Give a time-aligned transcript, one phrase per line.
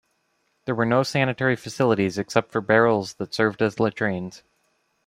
[0.65, 4.41] There were no sanitary facilities except for barrels that served as latrines.